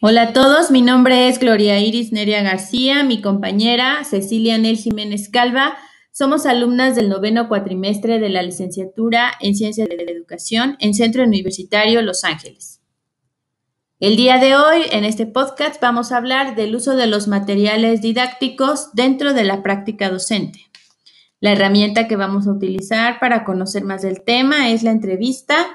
Hola 0.00 0.22
a 0.22 0.32
todos, 0.32 0.70
mi 0.70 0.80
nombre 0.80 1.26
es 1.26 1.40
Gloria 1.40 1.80
Iris 1.80 2.12
Neria 2.12 2.40
García, 2.40 3.02
mi 3.02 3.20
compañera 3.20 4.04
Cecilia 4.04 4.56
Nel 4.56 4.76
Jiménez 4.76 5.28
Calva. 5.28 5.76
Somos 6.12 6.46
alumnas 6.46 6.94
del 6.94 7.08
noveno 7.08 7.48
cuatrimestre 7.48 8.20
de 8.20 8.28
la 8.28 8.44
licenciatura 8.44 9.32
en 9.40 9.56
Ciencias 9.56 9.88
de 9.88 9.96
la 9.96 10.12
Educación 10.12 10.76
en 10.78 10.94
Centro 10.94 11.24
Universitario 11.24 12.00
Los 12.02 12.22
Ángeles. 12.22 12.80
El 13.98 14.14
día 14.14 14.38
de 14.38 14.54
hoy, 14.54 14.82
en 14.92 15.04
este 15.04 15.26
podcast, 15.26 15.82
vamos 15.82 16.12
a 16.12 16.18
hablar 16.18 16.54
del 16.54 16.76
uso 16.76 16.94
de 16.94 17.08
los 17.08 17.26
materiales 17.26 18.00
didácticos 18.00 18.92
dentro 18.92 19.34
de 19.34 19.42
la 19.42 19.64
práctica 19.64 20.10
docente. 20.10 20.60
La 21.40 21.50
herramienta 21.50 22.06
que 22.06 22.14
vamos 22.14 22.46
a 22.46 22.52
utilizar 22.52 23.18
para 23.18 23.42
conocer 23.42 23.82
más 23.82 24.02
del 24.02 24.22
tema 24.22 24.70
es 24.70 24.84
la 24.84 24.92
entrevista 24.92 25.66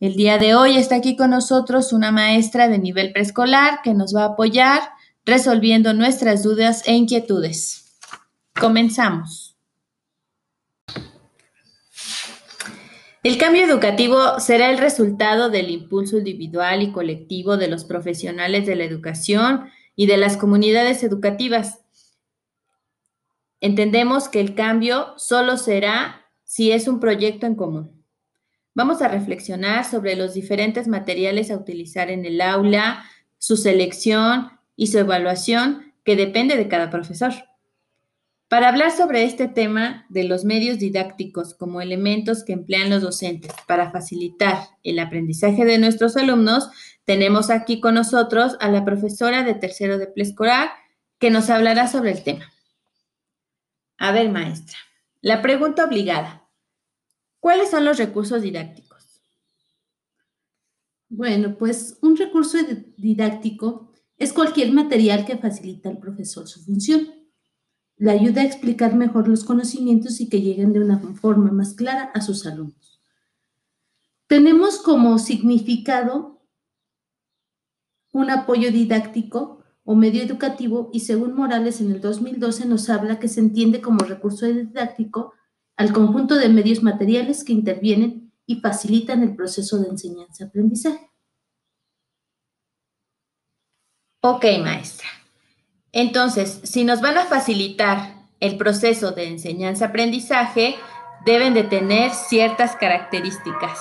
el 0.00 0.16
día 0.16 0.38
de 0.38 0.54
hoy 0.54 0.78
está 0.78 0.96
aquí 0.96 1.14
con 1.14 1.30
nosotros 1.30 1.92
una 1.92 2.10
maestra 2.10 2.68
de 2.68 2.78
nivel 2.78 3.12
preescolar 3.12 3.82
que 3.84 3.92
nos 3.92 4.16
va 4.16 4.22
a 4.22 4.28
apoyar 4.28 4.80
resolviendo 5.26 5.92
nuestras 5.92 6.42
dudas 6.42 6.82
e 6.86 6.94
inquietudes. 6.94 7.98
Comenzamos. 8.58 9.58
El 13.22 13.36
cambio 13.36 13.62
educativo 13.62 14.40
será 14.40 14.70
el 14.70 14.78
resultado 14.78 15.50
del 15.50 15.68
impulso 15.68 16.16
individual 16.16 16.82
y 16.82 16.92
colectivo 16.92 17.58
de 17.58 17.68
los 17.68 17.84
profesionales 17.84 18.64
de 18.64 18.76
la 18.76 18.84
educación 18.84 19.68
y 19.94 20.06
de 20.06 20.16
las 20.16 20.38
comunidades 20.38 21.02
educativas. 21.02 21.80
Entendemos 23.60 24.30
que 24.30 24.40
el 24.40 24.54
cambio 24.54 25.12
solo 25.18 25.58
será 25.58 26.26
si 26.44 26.72
es 26.72 26.88
un 26.88 26.98
proyecto 26.98 27.44
en 27.44 27.54
común. 27.54 27.99
Vamos 28.74 29.02
a 29.02 29.08
reflexionar 29.08 29.84
sobre 29.84 30.16
los 30.16 30.34
diferentes 30.34 30.86
materiales 30.88 31.50
a 31.50 31.56
utilizar 31.56 32.10
en 32.10 32.24
el 32.24 32.40
aula, 32.40 33.04
su 33.38 33.56
selección 33.56 34.50
y 34.76 34.88
su 34.88 34.98
evaluación, 34.98 35.92
que 36.04 36.16
depende 36.16 36.56
de 36.56 36.68
cada 36.68 36.90
profesor. 36.90 37.32
Para 38.50 38.68
hablar 38.68 38.90
sobre 38.90 39.22
este 39.22 39.46
tema 39.46 40.06
de 40.08 40.24
los 40.24 40.44
medios 40.44 40.78
didácticos 40.78 41.54
como 41.54 41.80
elementos 41.80 42.42
que 42.42 42.52
emplean 42.52 42.90
los 42.90 43.02
docentes 43.02 43.52
para 43.68 43.92
facilitar 43.92 44.58
el 44.82 44.98
aprendizaje 44.98 45.64
de 45.64 45.78
nuestros 45.78 46.16
alumnos, 46.16 46.68
tenemos 47.04 47.50
aquí 47.50 47.80
con 47.80 47.94
nosotros 47.94 48.56
a 48.60 48.68
la 48.68 48.84
profesora 48.84 49.44
de 49.44 49.54
tercero 49.54 49.98
de 49.98 50.08
preescolar 50.08 50.70
que 51.20 51.30
nos 51.30 51.48
hablará 51.48 51.86
sobre 51.86 52.10
el 52.10 52.24
tema. 52.24 52.52
A 53.98 54.10
ver, 54.10 54.30
maestra, 54.30 54.78
la 55.20 55.42
pregunta 55.42 55.84
obligada. 55.84 56.39
¿Cuáles 57.40 57.70
son 57.70 57.84
los 57.84 57.98
recursos 57.98 58.42
didácticos? 58.42 59.22
Bueno, 61.08 61.56
pues 61.58 61.98
un 62.02 62.16
recurso 62.16 62.58
didáctico 62.96 63.90
es 64.16 64.32
cualquier 64.32 64.70
material 64.72 65.24
que 65.26 65.38
facilita 65.38 65.88
al 65.88 65.98
profesor 65.98 66.46
su 66.46 66.62
función. 66.62 67.08
Le 67.96 68.10
ayuda 68.10 68.42
a 68.42 68.44
explicar 68.44 68.94
mejor 68.94 69.26
los 69.26 69.44
conocimientos 69.44 70.20
y 70.20 70.28
que 70.28 70.40
lleguen 70.40 70.72
de 70.72 70.80
una 70.80 70.98
forma 70.98 71.50
más 71.50 71.74
clara 71.74 72.10
a 72.14 72.20
sus 72.20 72.46
alumnos. 72.46 73.00
Tenemos 74.26 74.78
como 74.78 75.18
significado 75.18 76.46
un 78.12 78.30
apoyo 78.30 78.70
didáctico 78.70 79.64
o 79.84 79.94
medio 79.94 80.22
educativo 80.22 80.90
y 80.92 81.00
según 81.00 81.34
Morales 81.34 81.80
en 81.80 81.90
el 81.90 82.00
2012 82.00 82.66
nos 82.66 82.88
habla 82.90 83.18
que 83.18 83.28
se 83.28 83.40
entiende 83.40 83.80
como 83.80 84.04
recurso 84.04 84.46
didáctico 84.46 85.32
al 85.80 85.94
conjunto 85.94 86.34
de 86.34 86.50
medios 86.50 86.82
materiales 86.82 87.42
que 87.42 87.54
intervienen 87.54 88.34
y 88.44 88.56
facilitan 88.60 89.22
el 89.22 89.34
proceso 89.34 89.78
de 89.78 89.88
enseñanza-aprendizaje. 89.88 91.10
Ok, 94.22 94.44
maestra. 94.62 95.08
Entonces, 95.90 96.60
si 96.64 96.84
nos 96.84 97.00
van 97.00 97.16
a 97.16 97.24
facilitar 97.24 98.26
el 98.40 98.58
proceso 98.58 99.12
de 99.12 99.28
enseñanza-aprendizaje, 99.28 100.76
deben 101.24 101.54
de 101.54 101.64
tener 101.64 102.12
ciertas 102.12 102.76
características. 102.76 103.80